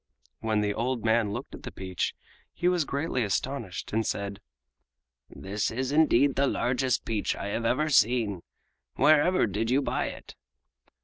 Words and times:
When 0.39 0.61
the 0.61 0.73
old 0.73 1.05
man 1.05 1.31
looked 1.31 1.53
at 1.53 1.61
the 1.61 1.71
peach 1.71 2.15
he 2.51 2.67
was 2.67 2.85
greatly 2.85 3.23
astonished 3.23 3.93
and 3.93 4.03
said: 4.03 4.39
"This 5.29 5.69
is 5.69 5.91
indeed 5.91 6.33
the 6.33 6.47
largest 6.47 7.05
peach 7.05 7.35
I 7.35 7.49
have 7.49 7.65
ever 7.65 7.87
seen! 7.87 8.41
Wherever 8.95 9.45
did 9.45 9.69
you 9.69 9.79
buy 9.83 10.07
it?" 10.07 10.33